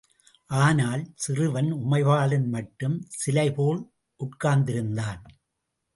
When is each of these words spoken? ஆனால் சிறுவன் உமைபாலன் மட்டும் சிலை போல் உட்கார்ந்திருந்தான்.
ஆனால் 0.59 1.03
சிறுவன் 1.15 1.69
உமைபாலன் 1.73 2.47
மட்டும் 2.47 2.97
சிலை 3.09 3.51
போல் 3.51 3.81
உட்கார்ந்திருந்தான். 4.19 5.21